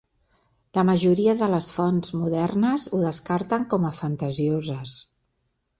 [0.77, 4.99] La majoria de les fonts modernes ho descarten com a fantasioses.